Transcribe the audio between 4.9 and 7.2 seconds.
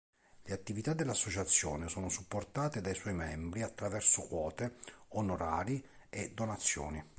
onorari e donazioni.